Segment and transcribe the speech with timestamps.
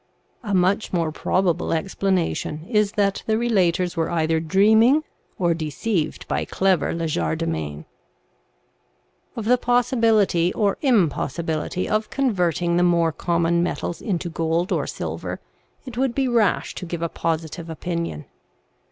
[0.41, 5.03] A much more probable explanation is that the relators were either dreaming
[5.37, 7.85] or deceived by clever legerdemain.
[9.35, 15.39] Of the possibility or impossibility of converting the more common metals into gold or silver,
[15.85, 18.25] it would be rash to give a positive opinion.